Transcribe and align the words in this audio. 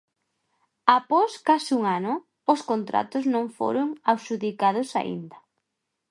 Após 0.99 1.31
case 1.47 1.71
un 1.77 1.83
ano, 1.97 2.13
os 2.53 2.61
contratos 2.71 3.23
non 3.33 3.45
foron 3.57 3.87
adxudicados 4.11 4.89
aínda. 5.01 5.37